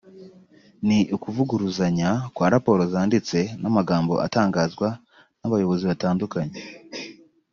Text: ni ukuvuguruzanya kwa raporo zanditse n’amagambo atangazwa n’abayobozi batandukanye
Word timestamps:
ni 0.87 0.99
ukuvuguruzanya 1.15 2.09
kwa 2.35 2.47
raporo 2.53 2.81
zanditse 2.93 3.39
n’amagambo 3.61 4.13
atangazwa 4.25 4.89
n’abayobozi 5.39 5.83
batandukanye 5.91 6.57